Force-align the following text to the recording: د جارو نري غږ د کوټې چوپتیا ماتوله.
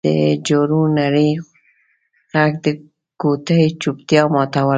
د 0.05 0.07
جارو 0.47 0.81
نري 0.97 1.29
غږ 2.33 2.53
د 2.65 2.67
کوټې 3.21 3.61
چوپتیا 3.81 4.21
ماتوله. 4.33 4.69